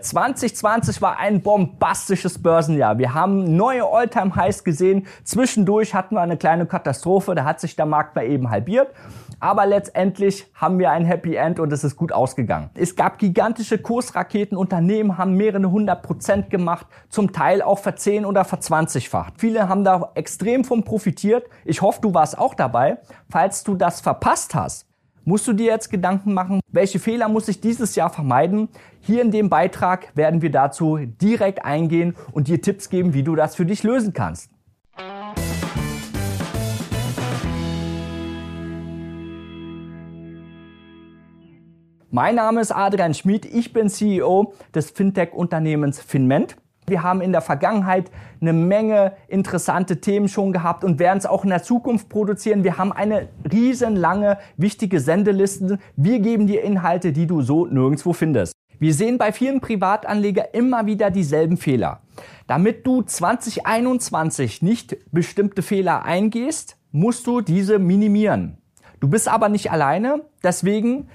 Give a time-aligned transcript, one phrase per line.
[0.00, 2.98] 2020 war ein bombastisches Börsenjahr.
[2.98, 5.08] Wir haben neue All-Time-Highs gesehen.
[5.24, 7.34] Zwischendurch hatten wir eine kleine Katastrophe.
[7.34, 8.94] Da hat sich der Markt mal eben halbiert.
[9.40, 12.70] Aber letztendlich haben wir ein Happy End und es ist gut ausgegangen.
[12.74, 14.56] Es gab gigantische Kursraketen.
[14.56, 16.86] Unternehmen haben mehrere hundert Prozent gemacht.
[17.08, 19.34] Zum Teil auch verzehn oder verzwanzigfacht.
[19.38, 21.48] Viele haben da extrem von profitiert.
[21.64, 22.98] Ich hoffe, du warst auch dabei.
[23.28, 24.87] Falls du das verpasst hast,
[25.24, 28.68] musst du dir jetzt Gedanken machen, welche Fehler muss ich dieses Jahr vermeiden?
[29.00, 33.34] Hier in dem Beitrag werden wir dazu direkt eingehen und dir Tipps geben, wie du
[33.34, 34.50] das für dich lösen kannst.
[42.10, 46.56] Mein Name ist Adrian Schmid, ich bin CEO des Fintech-Unternehmens Finment.
[46.88, 48.10] Wir haben in der Vergangenheit
[48.40, 52.64] eine Menge interessante Themen schon gehabt und werden es auch in der Zukunft produzieren.
[52.64, 55.78] Wir haben eine riesenlange, wichtige Sendeliste.
[55.96, 58.52] Wir geben dir Inhalte, die du so nirgendwo findest.
[58.78, 62.00] Wir sehen bei vielen Privatanlegern immer wieder dieselben Fehler.
[62.46, 68.58] Damit du 2021 nicht bestimmte Fehler eingehst, musst du diese minimieren.
[69.00, 71.08] Du bist aber nicht alleine, deswegen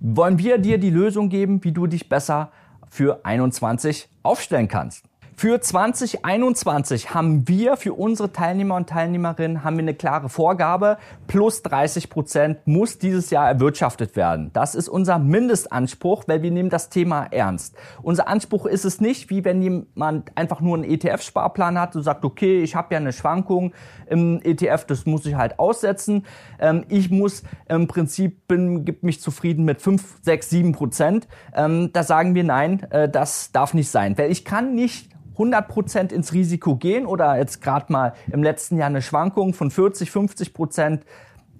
[0.00, 2.50] wollen wir dir die Lösung geben, wie du dich besser
[2.88, 5.04] für 21 aufstellen kannst.
[5.40, 10.98] Für 2021 haben wir für unsere Teilnehmer und Teilnehmerinnen haben wir eine klare Vorgabe.
[11.28, 14.50] Plus 30 Prozent muss dieses Jahr erwirtschaftet werden.
[14.52, 17.74] Das ist unser Mindestanspruch, weil wir nehmen das Thema ernst.
[18.02, 22.26] Unser Anspruch ist es nicht, wie wenn jemand einfach nur einen ETF-Sparplan hat und sagt,
[22.26, 23.72] okay, ich habe ja eine Schwankung
[24.08, 26.26] im ETF, das muss ich halt aussetzen.
[26.58, 31.28] Ähm, ich muss im Prinzip, bin, gibt mich zufrieden mit 5, 6, 7 Prozent.
[31.54, 34.18] Ähm, da sagen wir nein, äh, das darf nicht sein.
[34.18, 38.88] Weil ich kann nicht 100% ins Risiko gehen oder jetzt gerade mal im letzten Jahr
[38.88, 41.04] eine Schwankung von 40, 50 Prozent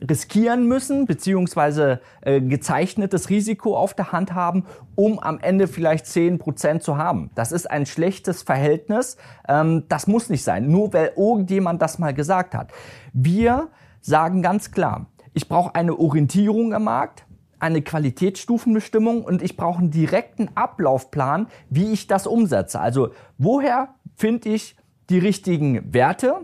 [0.08, 6.38] riskieren müssen, beziehungsweise äh, gezeichnetes Risiko auf der Hand haben, um am Ende vielleicht 10
[6.38, 7.30] Prozent zu haben.
[7.34, 9.16] Das ist ein schlechtes Verhältnis.
[9.48, 12.72] Ähm, das muss nicht sein, nur weil irgendjemand das mal gesagt hat.
[13.12, 13.68] Wir
[14.00, 17.24] sagen ganz klar, ich brauche eine Orientierung im Markt,
[17.60, 22.80] eine Qualitätsstufenbestimmung und ich brauche einen direkten Ablaufplan, wie ich das umsetze.
[22.80, 24.76] Also woher finde ich
[25.10, 26.34] die richtigen Werte,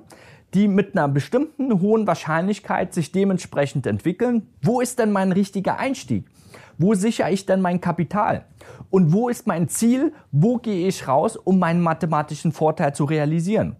[0.54, 4.48] die mit einer bestimmten hohen Wahrscheinlichkeit sich dementsprechend entwickeln?
[4.62, 6.26] Wo ist denn mein richtiger Einstieg?
[6.78, 8.44] Wo sichere ich denn mein Kapital?
[8.90, 10.12] Und wo ist mein Ziel?
[10.30, 13.76] Wo gehe ich raus, um meinen mathematischen Vorteil zu realisieren?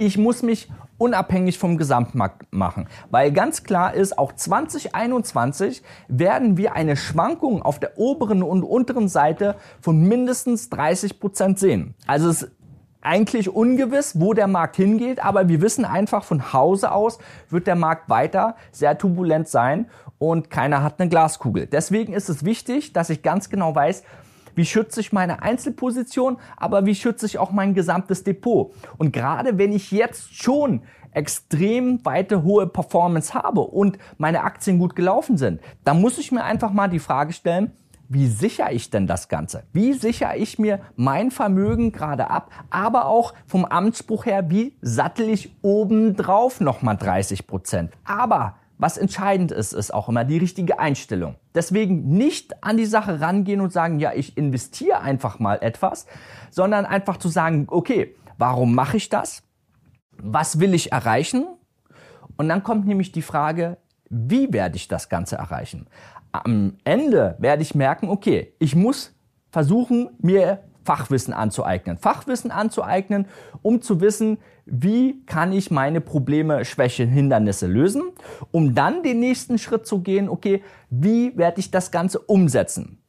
[0.00, 6.74] Ich muss mich unabhängig vom Gesamtmarkt machen, weil ganz klar ist, auch 2021 werden wir
[6.74, 11.96] eine Schwankung auf der oberen und unteren Seite von mindestens 30 Prozent sehen.
[12.06, 12.52] Also es ist
[13.00, 17.76] eigentlich ungewiss, wo der Markt hingeht, aber wir wissen einfach von Hause aus wird der
[17.76, 21.66] Markt weiter sehr turbulent sein und keiner hat eine Glaskugel.
[21.66, 24.04] Deswegen ist es wichtig, dass ich ganz genau weiß,
[24.58, 28.74] wie schütze ich meine Einzelposition, aber wie schütze ich auch mein gesamtes Depot.
[28.98, 30.82] Und gerade wenn ich jetzt schon
[31.12, 36.42] extrem weite hohe Performance habe und meine Aktien gut gelaufen sind, dann muss ich mir
[36.42, 37.70] einfach mal die Frage stellen,
[38.08, 39.62] wie sichere ich denn das Ganze?
[39.72, 45.28] Wie sichere ich mir mein Vermögen gerade ab, aber auch vom Anspruch her, wie sattel
[45.28, 47.92] ich obendrauf nochmal 30 Prozent?
[48.04, 51.34] Aber was entscheidend ist, ist auch immer die richtige Einstellung.
[51.54, 56.06] Deswegen nicht an die Sache rangehen und sagen, ja, ich investiere einfach mal etwas,
[56.50, 59.42] sondern einfach zu sagen, okay, warum mache ich das?
[60.16, 61.46] Was will ich erreichen?
[62.36, 63.78] Und dann kommt nämlich die Frage,
[64.08, 65.88] wie werde ich das Ganze erreichen?
[66.30, 69.14] Am Ende werde ich merken, okay, ich muss
[69.50, 71.98] versuchen, mir Fachwissen anzueignen.
[71.98, 73.26] Fachwissen anzueignen,
[73.60, 78.04] um zu wissen, wie kann ich meine Probleme, Schwächen, Hindernisse lösen,
[78.52, 83.02] um dann den nächsten Schritt zu gehen, okay, wie werde ich das Ganze umsetzen?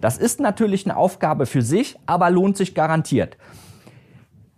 [0.00, 3.36] Das ist natürlich eine Aufgabe für sich, aber lohnt sich garantiert.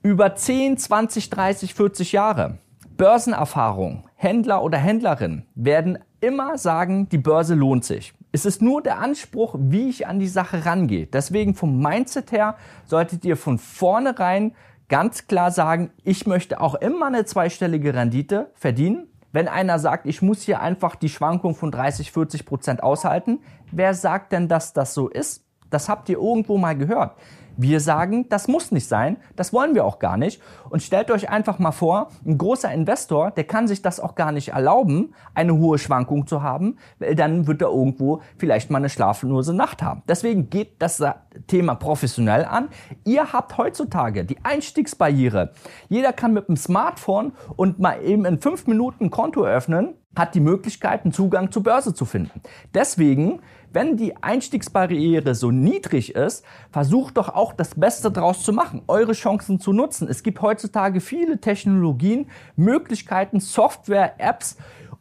[0.03, 2.59] Über 10, 20, 30, 40 Jahre
[2.97, 8.15] Börsenerfahrung, Händler oder Händlerin werden immer sagen, die Börse lohnt sich.
[8.31, 11.07] Es ist nur der Anspruch, wie ich an die Sache rangehe.
[11.07, 14.55] Deswegen vom Mindset her solltet ihr von vornherein
[14.89, 19.07] ganz klar sagen, ich möchte auch immer eine zweistellige Rendite verdienen.
[19.33, 23.41] Wenn einer sagt, ich muss hier einfach die Schwankung von 30, 40 Prozent aushalten,
[23.71, 25.45] wer sagt denn, dass das so ist?
[25.71, 27.17] Das habt ihr irgendwo mal gehört.
[27.61, 30.41] Wir sagen, das muss nicht sein, das wollen wir auch gar nicht.
[30.71, 34.31] Und stellt euch einfach mal vor, ein großer Investor, der kann sich das auch gar
[34.31, 38.89] nicht erlauben, eine hohe Schwankung zu haben, weil dann wird er irgendwo vielleicht mal eine
[38.89, 40.05] schlaflose Nacht haben.
[40.07, 41.03] Deswegen geht das
[41.49, 42.69] Thema professionell an.
[43.05, 45.53] Ihr habt heutzutage die Einstiegsbarriere.
[45.89, 50.35] Jeder kann mit dem Smartphone und mal eben in fünf Minuten ein Konto öffnen, hat
[50.35, 52.41] die Möglichkeit, einen Zugang zur Börse zu finden.
[52.75, 53.41] Deswegen
[53.73, 59.13] wenn die Einstiegsbarriere so niedrig ist, versucht doch auch das Beste draus zu machen, eure
[59.13, 60.09] Chancen zu nutzen.
[60.09, 62.27] Es gibt heutzutage viele Technologien,
[62.57, 64.57] Möglichkeiten, Software, Apps,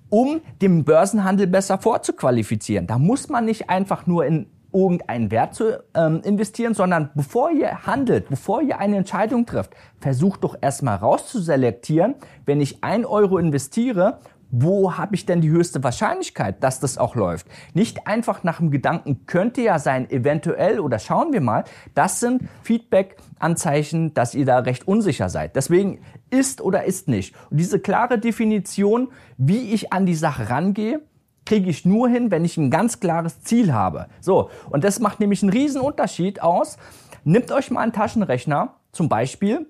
[0.10, 2.88] um den Börsenhandel besser vorzuqualifizieren.
[2.88, 7.86] Da muss man nicht einfach nur in irgendeinen Wert zu ähm, investieren, sondern bevor ihr
[7.86, 12.16] handelt, bevor ihr eine Entscheidung trifft, versucht doch erstmal rauszuselektieren,
[12.46, 14.20] wenn ich ein Euro investiere,
[14.50, 17.48] wo habe ich denn die höchste Wahrscheinlichkeit, dass das auch läuft?
[17.74, 21.66] Nicht einfach nach dem Gedanken, könnte ja sein, eventuell oder schauen wir mal.
[21.94, 25.56] Das sind Feedback-Anzeichen, dass ihr da recht unsicher seid.
[25.56, 26.00] Deswegen
[26.30, 27.36] ist oder ist nicht.
[27.50, 31.02] Und diese klare Definition, wie ich an die Sache rangehe,
[31.46, 34.08] kriege ich nur hin, wenn ich ein ganz klares Ziel habe.
[34.20, 36.78] So, und das macht nämlich einen riesen Unterschied aus.
[37.24, 39.68] Nimmt euch mal einen Taschenrechner zum Beispiel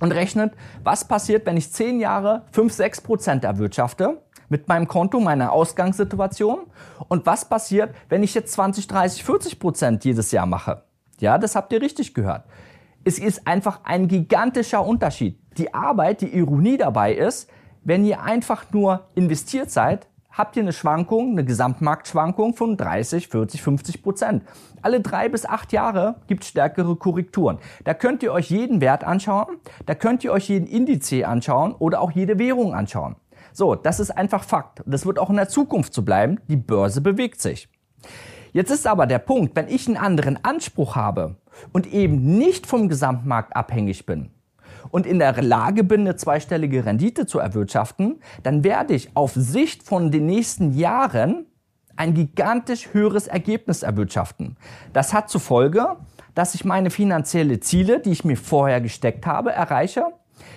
[0.00, 0.52] und rechnet,
[0.84, 6.66] was passiert, wenn ich 10 Jahre 5, 6 Prozent erwirtschafte mit meinem Konto, meiner Ausgangssituation
[7.08, 10.82] und was passiert, wenn ich jetzt 20, 30, 40 Prozent jedes Jahr mache.
[11.20, 12.44] Ja, das habt ihr richtig gehört.
[13.04, 15.38] Es ist einfach ein gigantischer Unterschied.
[15.56, 17.50] Die Arbeit, die Ironie dabei ist,
[17.84, 20.06] wenn ihr einfach nur investiert seid,
[20.38, 24.44] habt ihr eine Schwankung, eine Gesamtmarktschwankung von 30, 40, 50 Prozent.
[24.80, 27.58] Alle drei bis acht Jahre gibt es stärkere Korrekturen.
[27.84, 32.00] Da könnt ihr euch jeden Wert anschauen, da könnt ihr euch jeden Indiz anschauen oder
[32.00, 33.16] auch jede Währung anschauen.
[33.52, 34.82] So, das ist einfach Fakt.
[34.86, 36.38] Das wird auch in der Zukunft so bleiben.
[36.48, 37.68] Die Börse bewegt sich.
[38.52, 41.36] Jetzt ist aber der Punkt, wenn ich einen anderen Anspruch habe
[41.72, 44.30] und eben nicht vom Gesamtmarkt abhängig bin,
[44.90, 49.82] und in der Lage bin, eine zweistellige Rendite zu erwirtschaften, dann werde ich auf Sicht
[49.82, 51.46] von den nächsten Jahren
[51.96, 54.56] ein gigantisch höheres Ergebnis erwirtschaften.
[54.92, 55.96] Das hat zur Folge,
[56.34, 60.04] dass ich meine finanzielle Ziele, die ich mir vorher gesteckt habe, erreiche.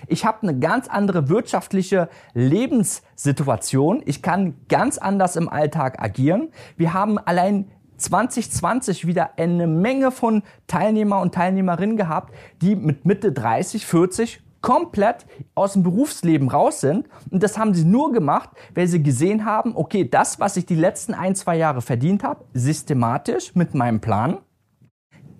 [0.07, 4.03] Ich habe eine ganz andere wirtschaftliche Lebenssituation.
[4.05, 6.49] Ich kann ganz anders im Alltag agieren.
[6.77, 7.71] Wir haben allein
[8.01, 15.25] 2020 wieder eine Menge von Teilnehmer und Teilnehmerinnen gehabt, die mit Mitte 30, 40 komplett
[15.55, 17.07] aus dem Berufsleben raus sind.
[17.29, 20.75] Und das haben sie nur gemacht, weil sie gesehen haben, okay, das, was ich die
[20.75, 24.37] letzten ein, zwei Jahre verdient habe, systematisch mit meinem Plan,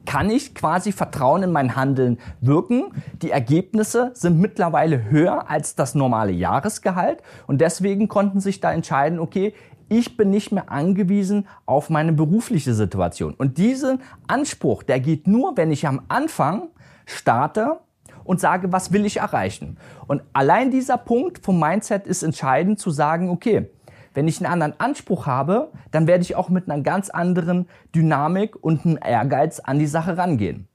[0.06, 2.92] kann ich quasi Vertrauen in mein Handeln wirken.
[3.22, 9.20] Die Ergebnisse sind mittlerweile höher als das normale Jahresgehalt und deswegen konnten sich da entscheiden,
[9.20, 9.54] okay,
[9.92, 13.34] ich bin nicht mehr angewiesen auf meine berufliche Situation.
[13.34, 16.70] Und diesen Anspruch, der geht nur, wenn ich am Anfang
[17.06, 17.82] starte
[18.24, 19.78] und sage, was will ich erreichen.
[20.08, 23.70] Und allein dieser Punkt vom Mindset ist entscheidend zu sagen, okay,
[24.14, 28.56] wenn ich einen anderen Anspruch habe, dann werde ich auch mit einer ganz anderen Dynamik
[28.64, 30.70] und einem Ehrgeiz an die Sache rangehen.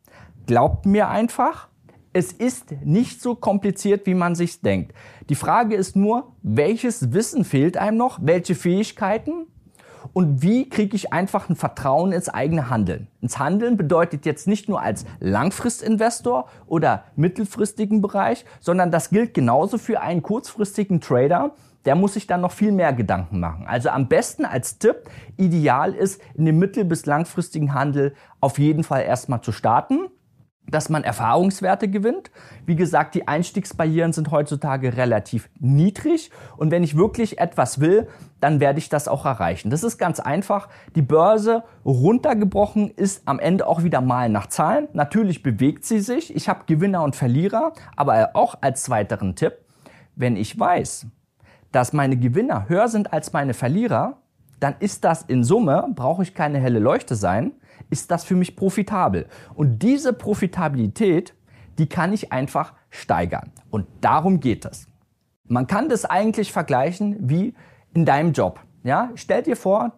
[0.47, 1.69] Glaubt mir einfach,
[2.17, 4.95] es ist nicht so kompliziert, wie man sich denkt.
[5.29, 9.49] Die Frage ist nur, welches Wissen fehlt einem noch, welche Fähigkeiten
[10.15, 13.09] und wie kriege ich einfach ein Vertrauen ins eigene Handeln.
[13.21, 19.77] Ins Handeln bedeutet jetzt nicht nur als Langfristinvestor oder mittelfristigen Bereich, sondern das gilt genauso
[19.77, 21.55] für einen kurzfristigen Trader.
[21.85, 23.67] Der muss sich dann noch viel mehr Gedanken machen.
[23.67, 25.03] Also am besten als Tipp,
[25.37, 30.09] ideal ist, in dem mittel- bis langfristigen Handel auf jeden Fall erstmal zu starten
[30.71, 32.31] dass man Erfahrungswerte gewinnt.
[32.65, 38.09] Wie gesagt, die Einstiegsbarrieren sind heutzutage relativ niedrig und wenn ich wirklich etwas will,
[38.41, 39.71] dann werde ich das auch erreichen.
[39.71, 40.69] Das ist ganz einfach.
[40.95, 44.89] Die Börse runtergebrochen ist am Ende auch wieder mal nach Zahlen.
[44.93, 46.35] Natürlich bewegt sie sich.
[46.35, 49.55] Ich habe Gewinner und Verlierer, aber auch als weiteren Tipp,
[50.14, 51.07] wenn ich weiß,
[51.73, 54.19] dass meine Gewinner höher sind als meine Verlierer,
[54.61, 57.53] dann ist das in Summe, brauche ich keine helle Leuchte sein,
[57.91, 59.27] ist das für mich profitabel.
[59.55, 61.35] Und diese Profitabilität,
[61.79, 63.53] die kann ich einfach steigern.
[63.71, 64.87] Und darum geht es.
[65.45, 67.55] Man kann das eigentlich vergleichen wie
[67.95, 68.61] in deinem Job.
[68.83, 69.93] Ja, stell dir vor,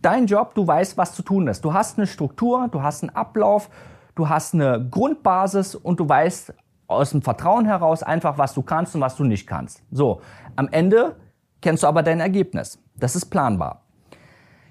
[0.00, 1.64] dein Job, du weißt, was zu tun ist.
[1.64, 3.70] Du hast eine Struktur, du hast einen Ablauf,
[4.14, 6.54] du hast eine Grundbasis und du weißt
[6.86, 9.82] aus dem Vertrauen heraus einfach, was du kannst und was du nicht kannst.
[9.90, 10.20] So,
[10.56, 11.16] am Ende
[11.60, 12.78] kennst du aber dein Ergebnis.
[12.96, 13.83] Das ist planbar.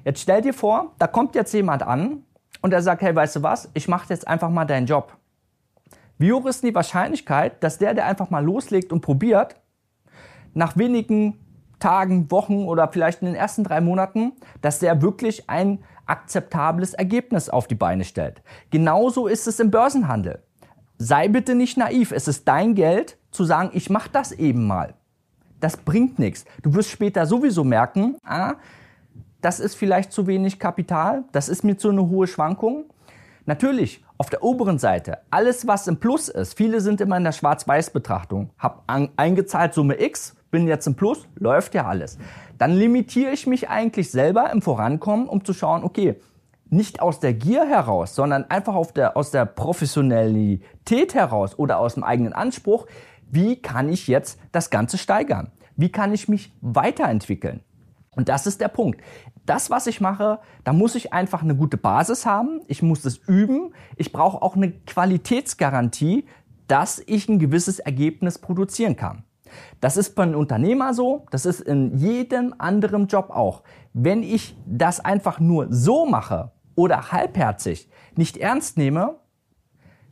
[0.05, 2.23] Jetzt stell dir vor, da kommt jetzt jemand an
[2.61, 5.17] und er sagt, hey, weißt du was, ich mache jetzt einfach mal deinen Job.
[6.17, 9.55] Wie hoch ist die Wahrscheinlichkeit, dass der, der einfach mal loslegt und probiert,
[10.53, 11.39] nach wenigen
[11.79, 17.49] Tagen, Wochen oder vielleicht in den ersten drei Monaten, dass der wirklich ein akzeptables Ergebnis
[17.49, 18.41] auf die Beine stellt.
[18.69, 20.43] Genauso ist es im Börsenhandel.
[20.97, 22.11] Sei bitte nicht naiv.
[22.11, 24.93] Es ist dein Geld zu sagen, ich mache das eben mal.
[25.59, 26.45] Das bringt nichts.
[26.61, 28.55] Du wirst später sowieso merken, ah,
[29.43, 32.85] das ist vielleicht zu wenig Kapital, das ist mir zu eine hohe Schwankung.
[33.45, 37.33] Natürlich, auf der oberen Seite, alles was im Plus ist, viele sind immer in der
[37.33, 42.17] Schwarz-Weiß-Betrachtung, hab eingezahlt Summe X, bin jetzt im Plus, läuft ja alles.
[42.57, 46.21] Dann limitiere ich mich eigentlich selber im Vorankommen, um zu schauen, okay,
[46.69, 52.05] nicht aus der Gier heraus, sondern einfach der, aus der Professionalität heraus oder aus dem
[52.05, 52.87] eigenen Anspruch,
[53.29, 55.51] wie kann ich jetzt das Ganze steigern?
[55.75, 57.61] Wie kann ich mich weiterentwickeln?
[58.15, 59.01] Und das ist der Punkt.
[59.45, 62.61] Das, was ich mache, da muss ich einfach eine gute Basis haben.
[62.67, 63.73] Ich muss es üben.
[63.97, 66.25] Ich brauche auch eine Qualitätsgarantie,
[66.67, 69.23] dass ich ein gewisses Ergebnis produzieren kann.
[69.81, 73.63] Das ist bei einem Unternehmer so, das ist in jedem anderen Job auch.
[73.93, 79.19] Wenn ich das einfach nur so mache oder halbherzig nicht ernst nehme,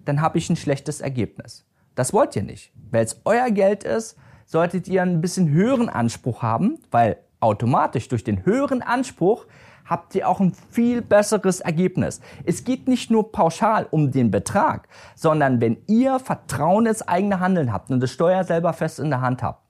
[0.05, 1.65] dann habe ich ein schlechtes Ergebnis.
[1.95, 2.73] Das wollt ihr nicht.
[2.91, 8.23] Weil es euer Geld ist, solltet ihr ein bisschen höheren Anspruch haben, weil automatisch durch
[8.23, 9.45] den höheren Anspruch
[9.85, 12.21] habt ihr auch ein viel besseres Ergebnis.
[12.45, 17.73] Es geht nicht nur pauschal um den Betrag, sondern wenn ihr Vertrauen ins eigene Handeln
[17.73, 19.65] habt und das Steuer selber fest in der Hand habt,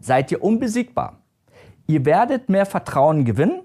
[0.00, 1.22] seid ihr unbesiegbar.
[1.86, 3.62] Ihr werdet mehr Vertrauen gewinnen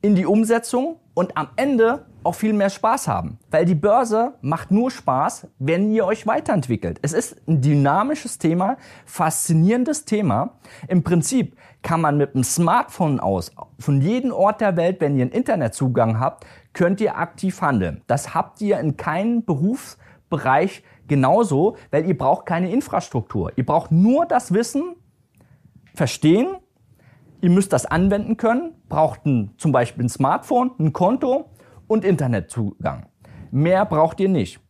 [0.00, 3.38] in die Umsetzung und am Ende auch viel mehr Spaß haben.
[3.50, 6.98] Weil die Börse macht nur Spaß, wenn ihr euch weiterentwickelt.
[7.02, 10.58] Es ist ein dynamisches Thema, faszinierendes Thema.
[10.88, 15.22] Im Prinzip kann man mit dem Smartphone aus, von jedem Ort der Welt, wenn ihr
[15.22, 18.02] einen Internetzugang habt, könnt ihr aktiv handeln.
[18.06, 23.52] Das habt ihr in keinem Berufsbereich genauso, weil ihr braucht keine Infrastruktur.
[23.56, 24.94] Ihr braucht nur das Wissen,
[25.94, 26.56] verstehen,
[27.40, 31.50] ihr müsst das anwenden können, braucht ein, zum Beispiel ein Smartphone, ein Konto
[31.92, 33.06] und Internetzugang.
[33.50, 34.60] Mehr braucht ihr nicht.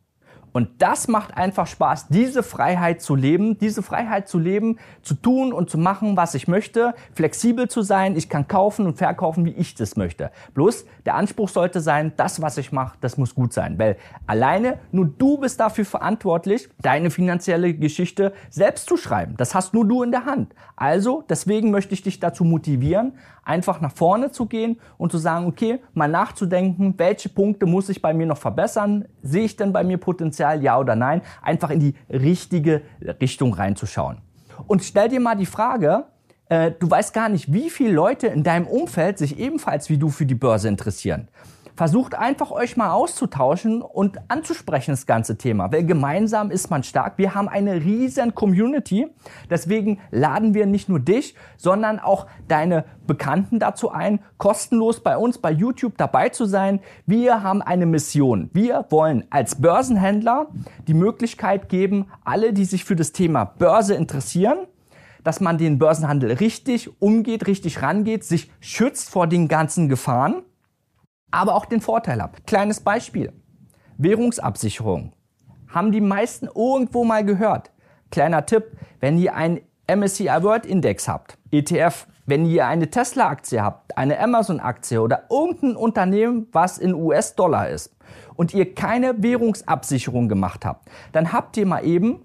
[0.53, 5.53] Und das macht einfach Spaß, diese Freiheit zu leben, diese Freiheit zu leben, zu tun
[5.53, 8.17] und zu machen, was ich möchte, flexibel zu sein.
[8.17, 10.31] Ich kann kaufen und verkaufen, wie ich das möchte.
[10.55, 13.79] Bloß der Anspruch sollte sein, das, was ich mache, das muss gut sein.
[13.79, 19.35] Weil alleine nur du bist dafür verantwortlich, deine finanzielle Geschichte selbst zu schreiben.
[19.37, 20.55] Das hast nur du in der Hand.
[20.77, 25.47] Also, deswegen möchte ich dich dazu motivieren, einfach nach vorne zu gehen und zu sagen,
[25.47, 29.07] okay, mal nachzudenken, welche Punkte muss ich bei mir noch verbessern?
[29.23, 31.23] Sehe ich denn bei mir Potenzial, ja oder nein?
[31.41, 32.83] Einfach in die richtige
[33.21, 34.19] Richtung reinzuschauen.
[34.67, 36.05] Und stell dir mal die Frage,
[36.49, 40.11] äh, du weißt gar nicht, wie viele Leute in deinem Umfeld sich ebenfalls wie du
[40.11, 41.29] für die Börse interessieren.
[41.83, 47.19] Versucht einfach euch mal auszutauschen und anzusprechen das ganze Thema, weil gemeinsam ist man stark.
[47.19, 49.09] Wir haben eine riesen Community.
[49.51, 55.39] Deswegen laden wir nicht nur dich, sondern auch deine Bekannten dazu ein, kostenlos bei uns
[55.39, 56.79] bei YouTube dabei zu sein.
[57.05, 58.49] Wir haben eine Mission.
[58.53, 60.51] Wir wollen als Börsenhändler
[60.87, 64.69] die Möglichkeit geben, alle, die sich für das Thema Börse interessieren,
[65.25, 70.45] dass man den Börsenhandel richtig umgeht, richtig rangeht, sich schützt vor den ganzen Gefahren
[71.33, 72.39] aber auch den Vorteil habe.
[72.47, 73.33] Kleines Beispiel.
[73.99, 75.13] Währungsabsicherung.
[75.69, 77.73] Haben die meisten irgendwo mal gehört.
[78.11, 83.97] Kleiner Tipp, wenn ihr einen MSCI World Index habt, ETF, wenn ihr eine Tesla-Aktie habt,
[83.97, 87.95] eine Amazon-Aktie oder irgendein Unternehmen, was in US-Dollar ist
[88.35, 92.25] und ihr keine Währungsabsicherung gemacht habt, dann habt ihr mal eben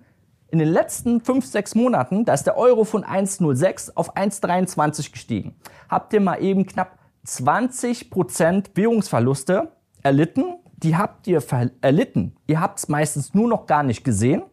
[0.50, 5.56] in den letzten 5, 6 Monaten, da ist der Euro von 1,06 auf 1,23 gestiegen,
[5.90, 6.98] habt ihr mal eben knapp
[7.28, 10.56] 20% Währungsverluste erlitten.
[10.78, 11.44] Die habt ihr
[11.82, 12.36] erlitten.
[12.48, 14.44] Ihr habt es meistens nur noch gar nicht gesehen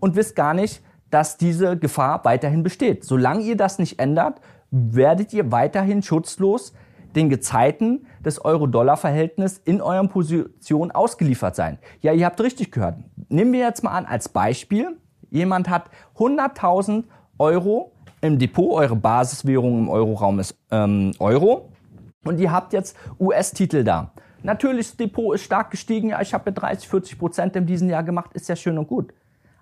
[0.00, 3.04] und wisst gar nicht, dass diese Gefahr weiterhin besteht.
[3.04, 6.72] Solange ihr das nicht ändert, werdet ihr weiterhin schutzlos
[7.14, 11.78] den Gezeiten des Euro-Dollar-Verhältnisses in euren Positionen ausgeliefert sein.
[12.00, 12.98] Ja, ihr habt richtig gehört.
[13.28, 14.98] Nehmen wir jetzt mal an als Beispiel,
[15.30, 17.04] jemand hat 100.000
[17.38, 21.68] Euro im Depot, eure Basiswährung im Euroraum ist ähm, Euro
[22.24, 24.12] und ihr habt jetzt US-Titel da.
[24.42, 26.10] Natürlich, das Depot ist stark gestiegen.
[26.10, 28.30] Ja, ich habe ja 30, 40 Prozent in diesem Jahr gemacht.
[28.34, 29.12] Ist ja schön und gut.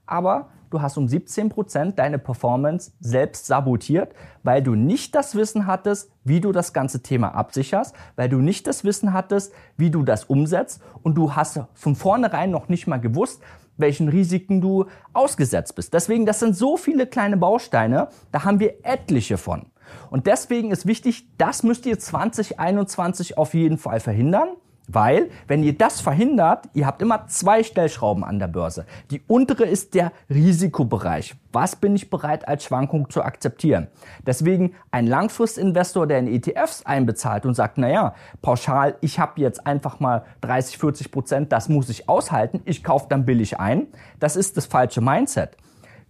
[0.05, 5.67] Aber du hast um 17 Prozent deine Performance selbst sabotiert, weil du nicht das Wissen
[5.67, 10.03] hattest, wie du das ganze Thema absicherst, weil du nicht das Wissen hattest, wie du
[10.03, 13.43] das umsetzt und du hast von vornherein noch nicht mal gewusst,
[13.77, 15.95] welchen Risiken du ausgesetzt bist.
[15.95, 19.67] Deswegen, das sind so viele kleine Bausteine, da haben wir etliche von.
[20.11, 24.49] Und deswegen ist wichtig, das müsst ihr 2021 auf jeden Fall verhindern.
[24.89, 28.87] Weil, wenn ihr das verhindert, ihr habt immer zwei Stellschrauben an der Börse.
[29.11, 31.35] Die untere ist der Risikobereich.
[31.53, 33.89] Was bin ich bereit als Schwankung zu akzeptieren?
[34.25, 39.99] Deswegen ein Langfristinvestor, der in ETFs einbezahlt und sagt, naja, pauschal, ich habe jetzt einfach
[39.99, 43.89] mal 30, 40 Prozent, das muss ich aushalten, ich kaufe dann billig ein.
[44.21, 45.57] Das ist das falsche Mindset.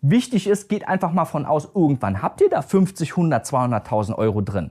[0.02, 4.42] Wichtig ist, geht einfach mal von aus, irgendwann habt ihr da 50, 100, 200.000 Euro
[4.42, 4.70] drin.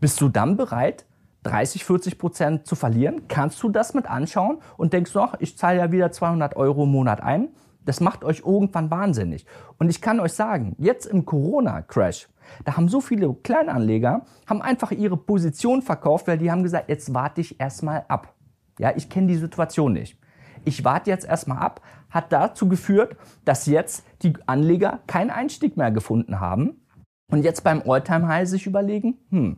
[0.00, 1.04] Bist du dann bereit,
[1.44, 5.78] 30, 40 Prozent zu verlieren, kannst du das mit anschauen und denkst, ach, ich zahle
[5.78, 7.48] ja wieder 200 Euro im Monat ein,
[7.84, 9.46] Das macht euch irgendwann wahnsinnig.
[9.78, 12.28] Und ich kann euch sagen, jetzt im Corona-Crash,
[12.66, 17.14] da haben so viele Kleinanleger, haben einfach ihre Position verkauft, weil die haben gesagt, jetzt
[17.14, 18.34] warte ich erstmal ab.
[18.78, 20.18] Ja, ich kenne die Situation nicht.
[20.66, 21.80] Ich warte jetzt erstmal ab,
[22.10, 23.16] hat dazu geführt,
[23.46, 26.82] dass jetzt die Anleger keinen Einstieg mehr gefunden haben
[27.30, 29.56] und jetzt beim All-Time-High sich überlegen, hm,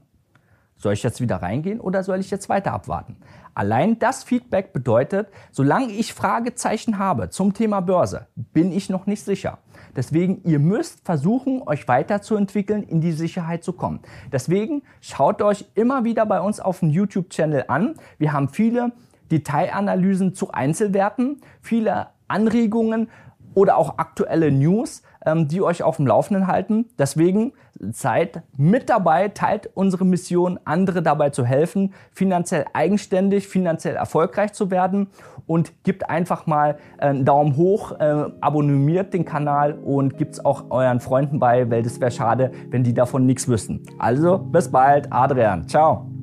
[0.81, 3.17] soll ich jetzt wieder reingehen oder soll ich jetzt weiter abwarten?
[3.55, 9.23] Allein das Feedback bedeutet, solange ich Fragezeichen habe zum Thema Börse, bin ich noch nicht
[9.23, 9.59] sicher.
[9.95, 14.01] Deswegen, ihr müsst versuchen, euch weiterzuentwickeln, in die Sicherheit zu kommen.
[14.33, 17.95] Deswegen schaut euch immer wieder bei uns auf dem YouTube-Channel an.
[18.19, 18.93] Wir haben viele
[19.31, 23.11] Detailanalysen zu Einzelwerten, viele Anregungen
[23.55, 26.87] oder auch aktuelle News, ähm, die euch auf dem Laufenden halten.
[26.99, 34.53] Deswegen seid mit dabei, teilt unsere Mission, andere dabei zu helfen, finanziell eigenständig, finanziell erfolgreich
[34.53, 35.09] zu werden
[35.47, 40.71] und gebt einfach mal einen Daumen hoch, äh, abonniert den Kanal und gibt es auch
[40.71, 43.83] euren Freunden bei, weil das wäre schade, wenn die davon nichts wüssten.
[43.99, 45.67] Also bis bald, Adrian.
[45.67, 46.20] Ciao.